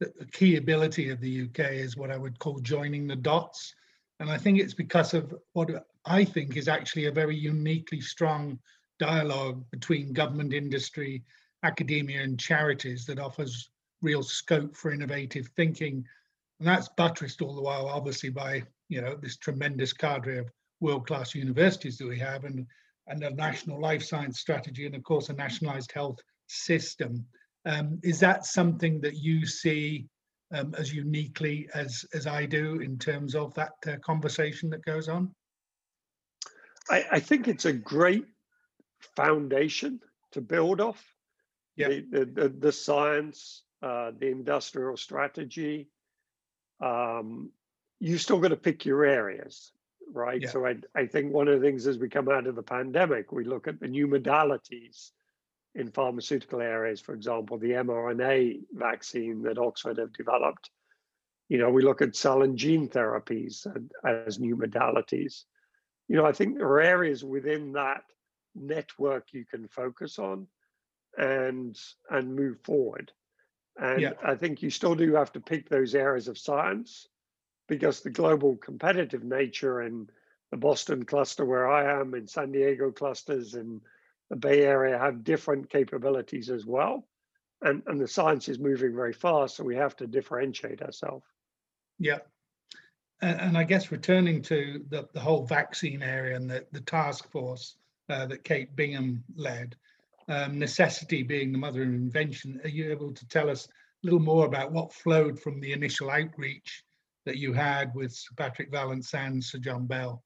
the, 0.01 0.13
key 0.33 0.57
ability 0.57 1.11
of 1.11 1.21
the 1.21 1.43
UK 1.43 1.73
is 1.73 1.97
what 1.97 2.11
I 2.11 2.17
would 2.17 2.39
call 2.39 2.61
joining 2.61 3.07
the 3.07 3.17
dots. 3.17 3.75
And 4.21 4.31
I 4.31 4.39
think 4.39 4.59
it's 4.59 4.75
because 4.75 5.15
of 5.15 5.35
what 5.53 5.87
I 6.05 6.25
think 6.25 6.57
is 6.57 6.69
actually 6.69 7.07
a 7.07 7.13
very 7.13 7.37
uniquely 7.37 8.01
strong 8.01 8.59
dialogue 8.99 9.65
between 9.71 10.13
government, 10.13 10.53
industry, 10.53 11.25
academia, 11.65 12.23
and 12.23 12.39
charities 12.39 13.05
that 13.07 13.19
offers 13.19 13.71
real 14.01 14.23
scope 14.23 14.77
for 14.77 14.93
innovative 14.93 15.49
thinking. 15.57 16.05
And 16.59 16.69
that's 16.69 16.89
buttressed 16.97 17.43
all 17.43 17.55
the 17.55 17.63
while, 17.63 17.87
obviously, 17.87 18.31
by 18.31 18.63
you 18.89 19.01
know 19.01 19.17
this 19.17 19.37
tremendous 19.37 19.93
cadre 19.93 20.39
of 20.39 20.49
world-class 20.81 21.35
universities 21.35 21.99
that 21.99 22.09
we 22.09 22.19
have, 22.19 22.45
and 22.45 22.67
and 23.09 23.23
a 23.23 23.31
national 23.31 23.81
life 23.81 24.03
science 24.03 24.41
strategy, 24.41 24.87
and 24.87 24.95
of 24.95 25.03
course 25.03 25.29
a 25.29 25.33
nationalized 25.33 25.93
health 25.93 26.19
system. 26.47 27.25
Um, 27.65 27.99
is 28.03 28.21
that 28.21 28.47
something 28.47 29.01
that 29.01 29.17
you 29.17 29.47
see 29.47 30.07
um, 30.53 30.75
as 30.77 30.93
uniquely 30.93 31.69
as 31.75 32.05
as 32.15 32.27
I 32.27 32.47
do 32.47 32.81
in 32.81 32.99
terms 32.99 33.35
of 33.35 33.55
that 33.55 33.73
uh, 33.87 33.97
conversation 34.05 34.71
that 34.71 34.85
goes 34.85 35.09
on? 35.09 35.35
I, 36.91 37.05
I, 37.13 37.21
think 37.21 37.49
it's 37.49 37.67
a 37.67 37.73
great 37.73 38.25
foundation 39.15 40.01
to 40.33 40.41
build 40.41 40.81
off. 40.81 41.05
Yeah. 41.77 41.89
The, 41.89 42.07
the, 42.11 42.25
the, 42.25 42.49
the 42.49 42.73
science, 42.73 43.65
uh, 43.83 44.13
the 44.19 44.29
industrial 44.29 44.97
strategy. 44.97 45.91
Um, 46.81 47.51
you 48.01 48.19
still 48.19 48.39
got 48.39 48.49
to 48.49 48.57
pick 48.57 48.85
your 48.85 49.05
areas, 49.05 49.73
right? 50.13 50.41
Yeah. 50.41 50.51
So 50.51 50.67
I, 50.67 50.77
I 50.95 51.07
think 51.07 51.33
one 51.33 51.49
of 51.49 51.61
the 51.61 51.67
things 51.67 51.87
as 51.87 51.99
we 51.99 52.09
come 52.09 52.29
out 52.29 52.47
of 52.47 52.55
the 52.55 52.63
pandemic, 52.63 53.33
we 53.33 53.45
look 53.45 53.69
at 53.69 53.81
the 53.81 53.89
new 53.89 54.07
modalities 54.07 55.11
in 55.75 55.91
pharmaceutical 55.91 56.61
areas, 56.61 57.01
for 57.01 57.15
example, 57.15 57.59
the 57.59 57.71
mRNA 57.71 58.61
vaccine 58.73 59.43
that 59.43 59.59
Oxford 59.59 59.99
have 59.99 60.13
developed. 60.13 60.71
You 61.49 61.59
know, 61.59 61.71
we 61.71 61.83
look 61.83 62.03
at 62.03 62.17
cell 62.17 62.43
and 62.43 62.57
gene 62.57 62.89
therapies 62.89 63.67
as 64.05 64.39
new 64.39 64.57
modalities. 64.57 65.45
You 66.09 66.17
know, 66.17 66.27
I 66.27 66.33
think 66.33 66.57
there 66.57 66.67
are 66.67 66.81
areas 66.81 67.25
within 67.25 67.73
that 67.73 68.03
network 68.55 69.29
you 69.33 69.45
can 69.45 69.69
focus 69.69 70.19
on 70.19 70.47
and 71.17 71.79
and 72.11 72.35
move 72.35 72.59
forward. 72.63 73.13
And 73.81 74.01
yeah. 74.01 74.13
I 74.25 74.35
think 74.35 74.63
you 74.63 74.71
still 74.71 74.95
do 74.95 75.15
have 75.15 75.33
to 75.33 75.41
pick 75.41 75.69
those 75.69 75.95
areas 75.95 76.29
of 76.29 76.39
science 76.39 77.07
because 77.69 78.01
the 78.01 78.11
global 78.11 78.57
competitive 78.57 79.23
nature 79.23 79.83
in 79.83 80.09
the 80.51 80.57
Boston 80.57 81.05
cluster 81.05 81.45
where 81.45 81.71
I 81.71 82.01
am, 82.01 82.15
in 82.15 82.27
San 82.27 82.51
Diego 82.51 82.91
clusters, 82.91 83.55
and 83.55 83.81
the 84.31 84.37
Bay 84.37 84.65
Area 84.65 84.99
have 84.99 85.23
different 85.23 85.71
capabilities 85.71 86.51
as 86.51 86.65
well. 86.67 87.07
And, 87.61 87.83
and 87.87 88.01
the 88.01 88.09
science 88.09 88.49
is 88.49 88.59
moving 88.59 88.95
very 88.95 89.13
fast, 89.13 89.57
so 89.57 89.65
we 89.65 89.77
have 89.77 89.97
to 89.97 90.07
differentiate 90.07 90.81
ourselves. 90.81 91.27
Yeah. 91.99 92.19
And, 93.21 93.41
and, 93.41 93.59
I 93.59 93.65
guess 93.65 93.91
returning 93.91 94.43
to 94.43 94.85
the, 94.89 95.09
the 95.13 95.21
whole 95.21 95.45
vaccine 95.45 96.03
area 96.03 96.37
and 96.37 96.49
the, 96.49 96.65
the 96.71 96.81
task 96.81 97.31
force 97.31 97.77
uh, 98.09 98.27
that 98.27 98.45
Kate 98.45 98.75
Bingham 98.77 99.25
led, 99.35 99.75
um, 100.29 100.59
necessity 100.59 101.25
being 101.25 101.51
the 101.51 101.59
mother 101.59 101.83
of 101.83 101.89
invention, 101.89 102.61
are 102.63 102.69
you 102.69 102.93
able 102.93 103.13
to 103.13 103.29
tell 103.29 103.51
us 103.51 103.67
a 103.67 103.71
little 104.07 104.21
more 104.21 104.47
about 104.47 104.71
what 104.71 104.93
flowed 104.93 105.39
from 105.39 105.61
the 105.61 105.73
initial 105.73 106.11
outreach 106.11 106.85
that 107.29 107.37
you 107.37 107.53
had 107.53 107.95
with 107.95 108.11
Sir 108.11 108.31
Patrick 108.39 108.71
Vallance 108.71 109.13
and 109.13 109.45
Sir 109.45 109.59
John 109.59 109.87
Bell? 109.87 110.25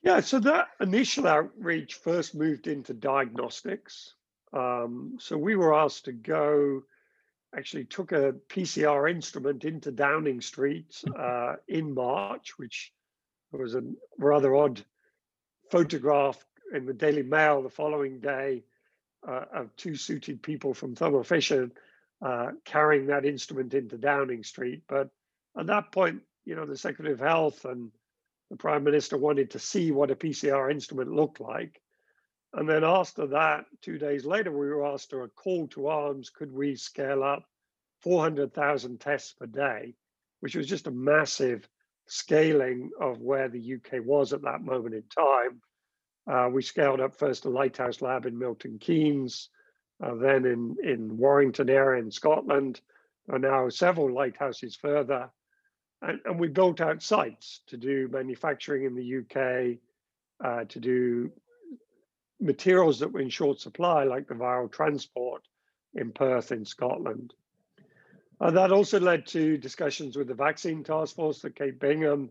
Yeah, 0.00 0.20
so 0.20 0.38
that 0.38 0.68
initial 0.80 1.26
outreach 1.26 1.94
first 1.94 2.36
moved 2.36 2.68
into 2.68 2.94
diagnostics. 2.94 4.14
Um, 4.52 5.16
so 5.18 5.36
we 5.36 5.56
were 5.56 5.74
asked 5.74 6.04
to 6.04 6.12
go, 6.12 6.84
actually 7.56 7.84
took 7.86 8.12
a 8.12 8.34
PCR 8.48 9.10
instrument 9.10 9.64
into 9.64 9.90
Downing 9.90 10.40
Street 10.40 11.02
uh, 11.18 11.56
in 11.66 11.94
March, 11.94 12.56
which 12.58 12.92
was 13.50 13.74
a 13.74 13.82
rather 14.18 14.54
odd 14.54 14.84
photograph 15.72 16.44
in 16.72 16.86
the 16.86 16.94
Daily 16.94 17.24
Mail 17.24 17.60
the 17.60 17.70
following 17.70 18.20
day 18.20 18.62
uh, 19.26 19.46
of 19.52 19.74
two 19.76 19.96
suited 19.96 20.44
people 20.44 20.74
from 20.74 20.94
Thermo 20.94 21.24
Fisher 21.24 21.72
uh, 22.24 22.52
carrying 22.64 23.06
that 23.06 23.24
instrument 23.24 23.74
into 23.74 23.98
Downing 23.98 24.44
Street. 24.44 24.82
But 24.88 25.08
at 25.58 25.66
that 25.66 25.92
point, 25.92 26.22
you 26.44 26.54
know, 26.54 26.66
the 26.66 26.76
Secretary 26.76 27.12
of 27.12 27.20
Health 27.20 27.64
and 27.64 27.90
the 28.50 28.56
prime 28.56 28.84
minister 28.84 29.16
wanted 29.16 29.50
to 29.50 29.58
see 29.58 29.92
what 29.92 30.10
a 30.10 30.16
PCR 30.16 30.70
instrument 30.70 31.12
looked 31.12 31.40
like. 31.40 31.80
And 32.54 32.68
then 32.68 32.84
after 32.84 33.26
that, 33.28 33.64
two 33.80 33.98
days 33.98 34.24
later, 34.24 34.52
we 34.52 34.68
were 34.68 34.86
asked 34.86 35.10
to 35.10 35.20
a 35.20 35.28
call 35.28 35.68
to 35.68 35.86
arms, 35.86 36.28
could 36.28 36.52
we 36.52 36.76
scale 36.76 37.22
up 37.22 37.44
400,000 38.02 39.00
tests 39.00 39.32
per 39.32 39.46
day, 39.46 39.94
which 40.40 40.54
was 40.54 40.66
just 40.66 40.86
a 40.86 40.90
massive 40.90 41.68
scaling 42.06 42.90
of 43.00 43.20
where 43.20 43.48
the 43.48 43.74
UK 43.74 44.04
was 44.04 44.32
at 44.32 44.42
that 44.42 44.60
moment 44.60 44.94
in 44.94 45.04
time. 45.04 45.62
Uh, 46.30 46.48
we 46.52 46.62
scaled 46.62 47.00
up 47.00 47.16
first 47.16 47.46
a 47.46 47.48
lighthouse 47.48 48.02
lab 48.02 48.26
in 48.26 48.38
Milton 48.38 48.78
Keynes, 48.78 49.48
uh, 50.02 50.14
then 50.14 50.44
in, 50.44 50.76
in 50.82 51.16
Warrington 51.16 51.70
area 51.70 52.02
in 52.02 52.10
Scotland. 52.10 52.80
Are 53.30 53.38
now 53.38 53.68
several 53.68 54.12
lighthouses 54.12 54.74
further 54.74 55.30
and, 56.02 56.20
and 56.24 56.38
we 56.38 56.48
built 56.48 56.80
out 56.80 57.02
sites 57.02 57.60
to 57.68 57.76
do 57.76 58.08
manufacturing 58.08 58.84
in 58.84 58.94
the 58.96 59.18
UK, 59.18 59.78
uh, 60.44 60.64
to 60.64 60.80
do 60.80 61.30
materials 62.40 62.98
that 62.98 63.12
were 63.12 63.20
in 63.20 63.30
short 63.30 63.60
supply, 63.60 64.02
like 64.04 64.26
the 64.26 64.34
viral 64.34 64.70
transport 64.70 65.42
in 65.94 66.10
Perth 66.10 66.50
in 66.50 66.64
Scotland. 66.64 67.32
Uh, 68.40 68.50
that 68.50 68.72
also 68.72 68.98
led 68.98 69.26
to 69.28 69.56
discussions 69.56 70.16
with 70.16 70.26
the 70.26 70.34
vaccine 70.34 70.82
task 70.82 71.14
force, 71.14 71.40
the 71.40 71.50
Kate 71.50 71.78
Bingham, 71.78 72.30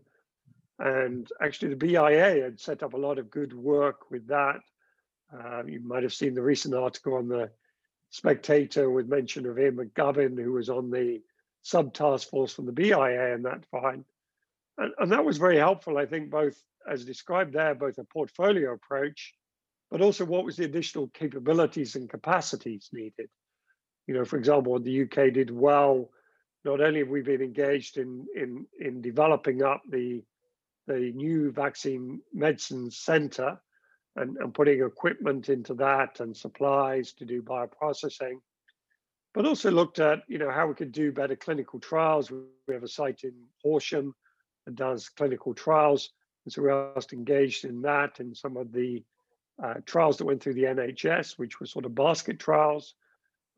and 0.78 1.28
actually 1.40 1.70
the 1.70 1.76
BIA 1.76 2.42
had 2.42 2.60
set 2.60 2.82
up 2.82 2.92
a 2.92 2.98
lot 2.98 3.18
of 3.18 3.30
good 3.30 3.54
work 3.54 4.10
with 4.10 4.26
that. 4.26 4.60
Uh, 5.32 5.62
you 5.64 5.80
might 5.80 6.02
have 6.02 6.12
seen 6.12 6.34
the 6.34 6.42
recent 6.42 6.74
article 6.74 7.14
on 7.14 7.28
the 7.28 7.50
Spectator 8.12 8.90
with 8.90 9.08
mention 9.08 9.46
of 9.46 9.58
Ian 9.58 9.76
McCubbin, 9.76 10.38
who 10.38 10.52
was 10.52 10.68
on 10.68 10.90
the 10.90 11.22
sub-task 11.62 12.28
force 12.28 12.52
from 12.52 12.66
the 12.66 12.72
BIA 12.72 13.34
and 13.34 13.46
that 13.46 13.64
fine. 13.70 14.04
And, 14.76 14.92
and 14.98 15.12
that 15.12 15.24
was 15.24 15.38
very 15.38 15.56
helpful, 15.56 15.96
I 15.96 16.04
think, 16.04 16.28
both 16.30 16.62
as 16.86 17.06
described 17.06 17.54
there, 17.54 17.74
both 17.74 17.96
a 17.96 18.04
portfolio 18.04 18.74
approach, 18.74 19.32
but 19.90 20.02
also 20.02 20.26
what 20.26 20.44
was 20.44 20.56
the 20.56 20.66
additional 20.66 21.08
capabilities 21.08 21.96
and 21.96 22.08
capacities 22.08 22.90
needed. 22.92 23.30
You 24.06 24.12
know, 24.12 24.26
for 24.26 24.36
example, 24.36 24.78
the 24.78 25.04
UK 25.04 25.32
did 25.32 25.50
well. 25.50 26.10
Not 26.66 26.82
only 26.82 26.98
have 26.98 27.08
we 27.08 27.22
been 27.22 27.40
engaged 27.40 27.96
in 27.96 28.26
in 28.36 28.66
in 28.78 29.00
developing 29.00 29.62
up 29.62 29.80
the 29.88 30.22
the 30.86 31.12
new 31.12 31.50
vaccine 31.50 32.20
medicine 32.32 32.90
center 32.90 33.58
and, 34.16 34.36
and 34.38 34.54
putting 34.54 34.82
equipment 34.82 35.48
into 35.48 35.74
that 35.74 36.20
and 36.20 36.36
supplies 36.36 37.12
to 37.14 37.24
do 37.24 37.42
bioprocessing, 37.42 38.40
but 39.34 39.46
also 39.46 39.70
looked 39.70 39.98
at 39.98 40.22
you 40.28 40.38
know 40.38 40.50
how 40.50 40.66
we 40.66 40.74
could 40.74 40.92
do 40.92 41.12
better 41.12 41.36
clinical 41.36 41.80
trials. 41.80 42.30
We 42.30 42.74
have 42.74 42.82
a 42.82 42.88
site 42.88 43.24
in 43.24 43.34
Horsham 43.62 44.14
that 44.66 44.76
does 44.76 45.08
clinical 45.08 45.54
trials, 45.54 46.10
and 46.44 46.52
so 46.52 46.62
we 46.62 46.70
are 46.70 46.94
engaged 47.12 47.64
in 47.64 47.82
that 47.82 48.20
and 48.20 48.36
some 48.36 48.56
of 48.56 48.72
the 48.72 49.02
uh, 49.62 49.74
trials 49.86 50.18
that 50.18 50.24
went 50.24 50.42
through 50.42 50.54
the 50.54 50.64
NHS, 50.64 51.38
which 51.38 51.60
were 51.60 51.66
sort 51.66 51.84
of 51.84 51.94
basket 51.94 52.38
trials, 52.38 52.94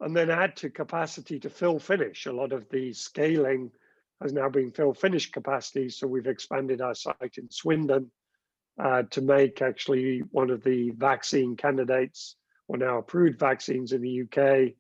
and 0.00 0.16
then 0.16 0.30
add 0.30 0.56
to 0.56 0.70
capacity 0.70 1.38
to 1.40 1.50
fill 1.50 1.78
finish. 1.78 2.26
A 2.26 2.32
lot 2.32 2.52
of 2.52 2.68
the 2.68 2.92
scaling 2.92 3.70
has 4.22 4.32
now 4.32 4.48
been 4.48 4.70
fill 4.70 4.94
finish 4.94 5.30
capacity, 5.30 5.88
so 5.88 6.06
we've 6.06 6.26
expanded 6.26 6.80
our 6.80 6.94
site 6.94 7.38
in 7.38 7.50
Swindon 7.50 8.10
uh, 8.82 9.02
to 9.10 9.20
make 9.20 9.62
actually 9.62 10.20
one 10.30 10.50
of 10.50 10.62
the 10.64 10.90
vaccine 10.90 11.56
candidates 11.56 12.36
or 12.68 12.76
now 12.76 12.98
approved 12.98 13.38
vaccines 13.38 13.92
in 13.92 14.00
the 14.00 14.22
UK 14.22 14.74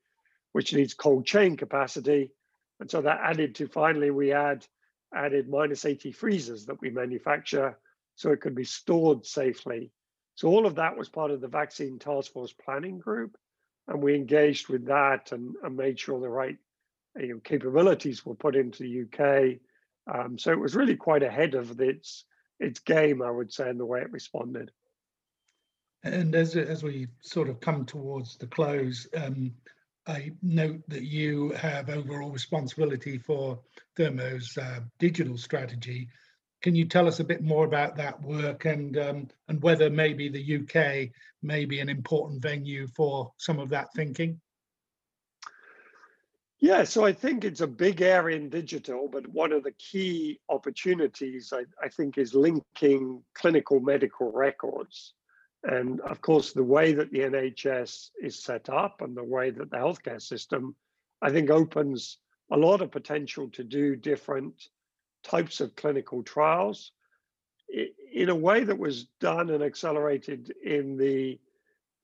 which 0.54 0.72
needs 0.72 0.94
cold 0.94 1.26
chain 1.26 1.56
capacity. 1.56 2.30
And 2.78 2.88
so 2.88 3.02
that 3.02 3.20
added 3.22 3.56
to 3.56 3.66
finally 3.66 4.10
we 4.10 4.32
add 4.32 4.64
added 5.12 5.48
minus 5.48 5.84
80 5.84 6.12
freezers 6.12 6.66
that 6.66 6.80
we 6.80 6.90
manufacture 6.90 7.76
so 8.14 8.30
it 8.30 8.40
could 8.40 8.54
be 8.54 8.64
stored 8.64 9.26
safely. 9.26 9.90
So 10.36 10.48
all 10.48 10.64
of 10.64 10.76
that 10.76 10.96
was 10.96 11.08
part 11.08 11.32
of 11.32 11.40
the 11.40 11.48
vaccine 11.48 11.98
task 11.98 12.32
force 12.32 12.52
planning 12.52 12.98
group. 12.98 13.36
And 13.88 14.00
we 14.00 14.14
engaged 14.14 14.68
with 14.68 14.86
that 14.86 15.32
and, 15.32 15.56
and 15.64 15.76
made 15.76 15.98
sure 15.98 16.20
the 16.20 16.28
right 16.28 16.56
you 17.18 17.34
know, 17.34 17.40
capabilities 17.42 18.24
were 18.24 18.36
put 18.36 18.54
into 18.54 18.84
the 18.84 19.02
UK. 19.02 19.58
Um, 20.12 20.38
so 20.38 20.52
it 20.52 20.60
was 20.60 20.76
really 20.76 20.96
quite 20.96 21.24
ahead 21.24 21.54
of 21.54 21.80
its 21.80 22.24
its 22.64 22.80
game, 22.80 23.22
I 23.22 23.30
would 23.30 23.52
say, 23.52 23.68
in 23.68 23.78
the 23.78 23.86
way 23.86 24.00
it 24.00 24.12
responded. 24.12 24.70
And 26.02 26.34
as 26.34 26.54
as 26.56 26.82
we 26.82 27.08
sort 27.20 27.48
of 27.48 27.60
come 27.60 27.86
towards 27.86 28.36
the 28.36 28.46
close, 28.46 29.06
um, 29.16 29.54
I 30.06 30.32
note 30.42 30.82
that 30.88 31.04
you 31.04 31.50
have 31.52 31.88
overall 31.88 32.30
responsibility 32.30 33.16
for 33.16 33.58
Thermo's 33.96 34.58
uh, 34.58 34.80
digital 34.98 35.38
strategy. 35.38 36.08
Can 36.60 36.74
you 36.74 36.84
tell 36.86 37.08
us 37.08 37.20
a 37.20 37.24
bit 37.24 37.42
more 37.42 37.64
about 37.64 37.96
that 37.96 38.20
work 38.22 38.66
and 38.66 38.98
um, 38.98 39.28
and 39.48 39.62
whether 39.62 39.88
maybe 39.88 40.28
the 40.28 40.56
UK 40.56 41.10
may 41.42 41.64
be 41.64 41.80
an 41.80 41.88
important 41.88 42.42
venue 42.42 42.86
for 42.88 43.32
some 43.38 43.58
of 43.58 43.70
that 43.70 43.88
thinking? 43.94 44.40
Yeah, 46.64 46.84
so 46.84 47.04
I 47.04 47.12
think 47.12 47.44
it's 47.44 47.60
a 47.60 47.66
big 47.66 48.00
area 48.00 48.38
in 48.38 48.48
digital, 48.48 49.06
but 49.06 49.26
one 49.28 49.52
of 49.52 49.64
the 49.64 49.72
key 49.72 50.40
opportunities 50.48 51.52
I, 51.52 51.64
I 51.78 51.90
think 51.90 52.16
is 52.16 52.32
linking 52.32 53.22
clinical 53.34 53.80
medical 53.80 54.32
records. 54.32 55.12
And 55.64 56.00
of 56.00 56.22
course, 56.22 56.54
the 56.54 56.64
way 56.64 56.94
that 56.94 57.10
the 57.10 57.18
NHS 57.18 58.08
is 58.22 58.42
set 58.42 58.70
up 58.70 59.02
and 59.02 59.14
the 59.14 59.22
way 59.22 59.50
that 59.50 59.70
the 59.70 59.76
healthcare 59.76 60.22
system, 60.22 60.74
I 61.20 61.30
think, 61.30 61.50
opens 61.50 62.16
a 62.50 62.56
lot 62.56 62.80
of 62.80 62.90
potential 62.90 63.50
to 63.50 63.62
do 63.62 63.94
different 63.94 64.54
types 65.22 65.60
of 65.60 65.76
clinical 65.76 66.22
trials. 66.22 66.92
In 68.10 68.30
a 68.30 68.34
way 68.34 68.64
that 68.64 68.78
was 68.78 69.04
done 69.20 69.50
and 69.50 69.62
accelerated 69.62 70.50
in 70.64 70.96
the 70.96 71.38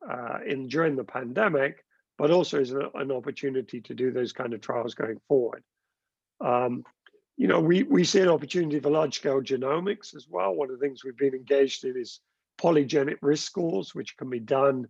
uh, 0.07 0.41
in 0.47 0.69
during 0.69 0.97
the 0.97 1.05
pandemic, 1.05 1.83
but 2.21 2.31
also 2.31 2.59
an, 2.59 2.91
an, 2.97 3.11
opportunity 3.11 3.81
to 3.81 3.95
do 3.95 4.13
those 4.13 4.31
kind 4.31 4.53
of 4.53 4.61
trials 4.61 4.95
going 4.95 5.19
forward. 5.27 5.63
Um, 6.39 6.85
you 7.39 7.49
know, 7.49 7.61
we 7.61 7.83
we 7.85 8.05
see 8.05 8.21
an 8.21 8.29
opportunity 8.29 8.79
for 8.79 8.91
large 8.91 9.17
scale 9.17 9.41
genomics 9.41 10.15
as 10.15 10.27
well. 10.29 10.55
One 10.55 10.71
of 10.71 10.79
the 10.79 10.87
things 10.87 11.03
we've 11.03 11.17
been 11.17 11.35
engaged 11.35 11.83
in 11.85 11.97
is 11.97 12.21
polygenic 12.61 13.17
risk 13.23 13.47
scores, 13.47 13.95
which 13.95 14.19
can 14.19 14.29
be 14.29 14.39
done 14.39 14.87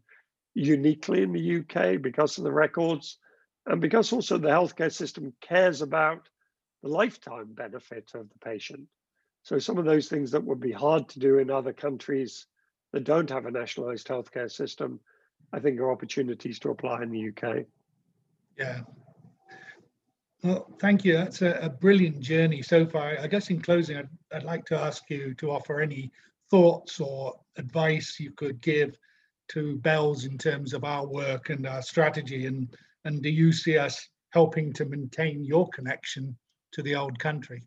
uniquely 0.54 1.22
in 1.22 1.32
the 1.32 1.58
UK 1.60 2.02
because 2.02 2.36
of 2.36 2.42
the 2.42 2.52
records 2.52 3.18
and 3.66 3.80
because 3.80 4.12
also 4.12 4.36
the 4.36 4.48
healthcare 4.48 4.92
system 4.92 5.32
cares 5.40 5.82
about 5.82 6.28
the 6.82 6.88
lifetime 6.88 7.46
benefit 7.50 8.10
of 8.16 8.28
the 8.28 8.38
patient. 8.40 8.88
So 9.44 9.60
some 9.60 9.78
of 9.78 9.84
those 9.84 10.08
things 10.08 10.32
that 10.32 10.44
would 10.44 10.58
be 10.58 10.72
hard 10.72 11.08
to 11.10 11.20
do 11.20 11.38
in 11.38 11.48
other 11.48 11.72
countries 11.72 12.46
that 12.92 13.04
don't 13.04 13.30
have 13.30 13.46
a 13.46 13.52
nationalized 13.52 14.08
healthcare 14.08 14.50
system, 14.50 14.98
I 15.52 15.58
think 15.58 15.80
are 15.80 15.90
opportunities 15.90 16.58
to 16.60 16.70
apply 16.70 17.02
in 17.02 17.10
the 17.10 17.28
UK. 17.28 17.64
Yeah. 18.56 18.80
Well, 20.42 20.74
thank 20.80 21.04
you. 21.04 21.14
That's 21.14 21.42
a, 21.42 21.58
a 21.60 21.68
brilliant 21.68 22.20
journey 22.20 22.62
so 22.62 22.86
far. 22.86 23.18
I 23.18 23.26
guess 23.26 23.50
in 23.50 23.60
closing, 23.60 23.98
I'd, 23.98 24.08
I'd 24.32 24.44
like 24.44 24.64
to 24.66 24.78
ask 24.78 25.02
you 25.10 25.34
to 25.34 25.50
offer 25.50 25.80
any 25.80 26.10
thoughts 26.50 27.00
or 27.00 27.38
advice 27.56 28.18
you 28.18 28.30
could 28.32 28.60
give 28.60 28.96
to 29.50 29.76
BELS 29.78 30.24
in 30.24 30.38
terms 30.38 30.72
of 30.72 30.84
our 30.84 31.06
work 31.06 31.50
and 31.50 31.66
our 31.66 31.82
strategy? 31.82 32.46
And, 32.46 32.74
and 33.04 33.22
do 33.22 33.28
you 33.28 33.52
see 33.52 33.76
us 33.76 34.08
helping 34.30 34.72
to 34.74 34.84
maintain 34.84 35.44
your 35.44 35.68
connection 35.70 36.36
to 36.72 36.82
the 36.82 36.94
old 36.94 37.18
country? 37.18 37.62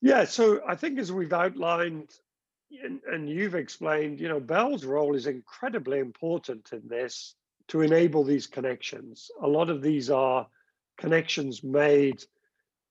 Yeah, 0.00 0.24
so 0.24 0.60
I 0.66 0.74
think 0.74 0.98
as 0.98 1.12
we've 1.12 1.32
outlined 1.32 2.10
and, 2.82 3.00
and 3.10 3.28
you've 3.28 3.54
explained, 3.54 4.20
you 4.20 4.28
know, 4.28 4.40
BELS 4.40 4.84
role 4.84 5.14
is 5.14 5.26
incredibly 5.26 5.98
important 5.98 6.72
in 6.72 6.82
this 6.88 7.34
to 7.68 7.82
enable 7.82 8.24
these 8.24 8.46
connections. 8.46 9.30
A 9.42 9.48
lot 9.48 9.70
of 9.70 9.82
these 9.82 10.10
are 10.10 10.46
connections 10.96 11.62
made 11.62 12.24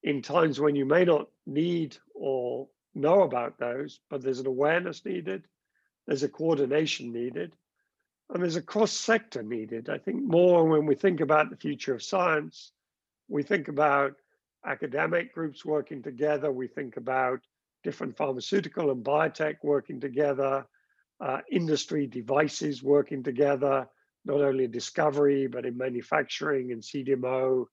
in 0.04 0.22
times 0.22 0.60
when 0.60 0.76
you 0.76 0.86
may 0.86 1.06
not 1.06 1.30
need 1.46 1.98
or 2.13 2.67
know 2.93 3.22
about 3.22 3.58
those, 3.58 4.00
but 4.10 4.22
there's 4.22 4.39
an 4.39 4.48
awareness 4.48 5.06
needed, 5.06 5.48
there's 6.06 6.24
a 6.24 6.30
coordination 6.30 7.12
needed, 7.13 7.56
and 8.30 8.41
there's 8.41 8.56
a 8.56 8.62
cross 8.62 8.91
sector 8.91 9.43
needed. 9.43 9.89
I 9.89 9.98
think 9.98 10.22
more 10.24 10.65
when 10.65 10.86
we 10.86 10.96
think 10.96 11.22
about 11.22 11.50
the 11.50 11.58
future 11.58 11.93
of 11.93 12.04
science, 12.04 12.72
we 13.30 13.43
think 13.43 13.67
about 13.67 14.15
academic 14.65 15.34
groups 15.34 15.63
working 15.63 16.02
together, 16.02 16.52
we 16.52 16.67
think 16.67 16.98
about 16.98 17.41
different 17.84 18.17
pharmaceutical 18.17 18.91
and 18.91 19.04
biotech 19.04 19.58
working 19.63 20.00
together, 20.00 20.65
uh, 21.19 21.39
industry 21.52 22.08
devices 22.08 22.82
working 22.84 23.24
together, 23.24 23.88
not 24.26 24.41
only 24.41 24.65
in 24.65 24.72
discovery, 24.72 25.48
but 25.48 25.65
in 25.65 25.78
manufacturing 25.78 26.72
and 26.72 26.82
CDMO 26.82 27.65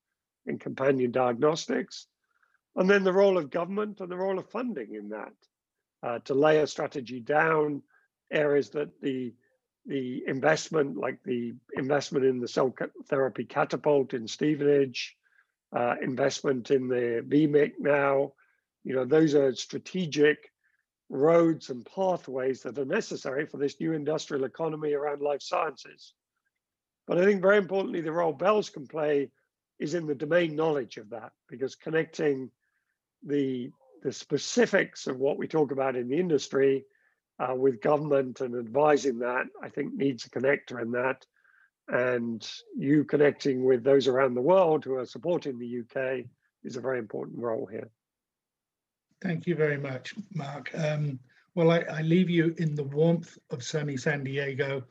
and 0.46 0.60
companion 0.60 1.10
diagnostics. 1.10 2.06
And 2.76 2.88
then 2.88 3.04
the 3.04 3.12
role 3.12 3.38
of 3.38 3.50
government 3.50 4.00
and 4.00 4.10
the 4.10 4.16
role 4.16 4.38
of 4.38 4.50
funding 4.50 4.94
in 4.94 5.10
that 5.10 5.32
uh, 6.02 6.18
to 6.20 6.34
lay 6.34 6.58
a 6.58 6.66
strategy 6.66 7.20
down 7.20 7.82
areas 8.30 8.70
that 8.70 9.00
the 9.00 9.34
the 9.86 10.22
investment, 10.26 10.96
like 10.98 11.18
the 11.24 11.54
investment 11.74 12.24
in 12.24 12.38
the 12.38 12.46
cell 12.46 12.72
therapy 13.08 13.44
catapult 13.44 14.12
in 14.12 14.28
Stevenage, 14.28 15.16
uh, 15.74 15.94
investment 16.02 16.70
in 16.70 16.86
the 16.86 17.24
VMIC 17.26 17.72
now, 17.78 18.32
you 18.84 18.94
know, 18.94 19.04
those 19.04 19.34
are 19.34 19.54
strategic 19.54 20.50
roads 21.08 21.70
and 21.70 21.84
pathways 21.84 22.62
that 22.62 22.78
are 22.78 22.84
necessary 22.84 23.44
for 23.44 23.58
this 23.58 23.80
new 23.80 23.92
industrial 23.92 24.44
economy 24.44 24.92
around 24.92 25.20
life 25.20 25.42
sciences. 25.42 26.14
But 27.06 27.18
I 27.18 27.24
think 27.24 27.42
very 27.42 27.58
importantly, 27.58 28.00
the 28.00 28.12
role 28.12 28.32
BELS 28.32 28.70
can 28.70 28.86
play 28.86 29.30
is 29.78 29.94
in 29.94 30.06
the 30.06 30.14
domain 30.14 30.54
knowledge 30.54 30.96
of 30.98 31.10
that, 31.10 31.32
because 31.48 31.74
connecting 31.74 32.50
the 33.26 33.70
the 34.02 34.12
specifics 34.12 35.06
of 35.06 35.18
what 35.18 35.36
we 35.36 35.46
talk 35.46 35.72
about 35.72 35.94
in 35.94 36.08
the 36.08 36.18
industry 36.18 36.86
uh, 37.38 37.54
with 37.54 37.82
government 37.82 38.40
and 38.40 38.54
advising 38.54 39.18
that, 39.18 39.44
I 39.62 39.68
think 39.68 39.92
needs 39.92 40.24
a 40.24 40.30
connector 40.30 40.80
in 40.80 40.92
that. 40.92 41.26
And 41.88 42.48
you 42.76 43.04
connecting 43.04 43.64
with 43.64 43.82
those 43.82 44.06
around 44.06 44.34
the 44.34 44.40
world 44.40 44.84
who 44.84 44.94
are 44.94 45.04
supporting 45.04 45.58
the 45.58 45.80
UK 45.80 46.24
is 46.64 46.76
a 46.76 46.80
very 46.80 46.98
important 46.98 47.40
role 47.40 47.66
here. 47.66 47.90
Thank 49.22 49.46
you 49.46 49.54
very 49.54 49.76
much, 49.76 50.14
Mark. 50.34 50.70
Um, 50.74 51.18
well, 51.54 51.70
I, 51.70 51.80
I, 51.80 52.02
leave 52.02 52.30
you 52.30 52.54
in 52.58 52.74
the 52.74 52.84
warmth 52.84 53.36
of 53.50 53.62
sunny 53.62 53.96
San 53.96 54.24
Diego, 54.24 54.82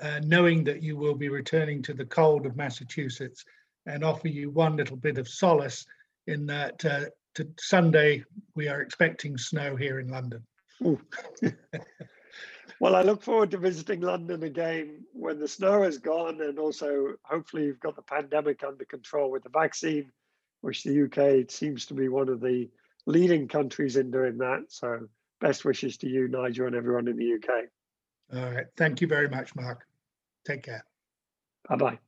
uh, 0.00 0.20
knowing 0.24 0.62
that 0.64 0.82
you 0.82 0.96
will 0.96 1.14
be 1.14 1.28
returning 1.28 1.82
to 1.82 1.94
the 1.94 2.04
cold 2.04 2.46
of 2.46 2.56
Massachusetts 2.56 3.44
and 3.86 4.04
offer 4.04 4.28
you 4.28 4.50
one 4.50 4.76
little 4.76 4.96
bit 4.96 5.18
of 5.18 5.28
solace 5.28 5.84
in 6.26 6.46
that 6.46 6.84
uh, 6.84 7.06
to 7.34 7.48
Sunday, 7.58 8.24
we 8.54 8.68
are 8.68 8.80
expecting 8.82 9.36
snow 9.38 9.74
here 9.74 9.98
in 10.00 10.08
London. 10.08 10.44
well, 12.80 12.94
I 12.94 13.02
look 13.02 13.22
forward 13.22 13.50
to 13.52 13.58
visiting 13.58 14.00
London 14.00 14.42
again 14.42 15.04
when 15.12 15.38
the 15.38 15.48
snow 15.48 15.82
is 15.82 15.98
gone, 15.98 16.40
and 16.40 16.58
also 16.58 17.14
hopefully 17.22 17.64
you've 17.64 17.80
got 17.80 17.96
the 17.96 18.02
pandemic 18.02 18.62
under 18.64 18.84
control 18.84 19.30
with 19.30 19.42
the 19.44 19.50
vaccine, 19.50 20.12
which 20.60 20.82
the 20.84 21.04
UK 21.04 21.50
seems 21.50 21.86
to 21.86 21.94
be 21.94 22.08
one 22.08 22.28
of 22.28 22.40
the 22.40 22.68
leading 23.06 23.48
countries 23.48 23.96
in 23.96 24.10
doing 24.10 24.38
that. 24.38 24.64
So, 24.68 25.08
best 25.40 25.64
wishes 25.64 25.96
to 25.98 26.08
you, 26.08 26.28
Nigel, 26.28 26.66
and 26.66 26.76
everyone 26.76 27.08
in 27.08 27.16
the 27.16 27.34
UK. 27.34 27.64
All 28.34 28.52
right. 28.54 28.66
Thank 28.76 29.00
you 29.00 29.06
very 29.06 29.28
much, 29.28 29.54
Mark. 29.54 29.86
Take 30.46 30.62
care. 30.62 30.84
Bye 31.68 31.76
bye. 31.76 31.98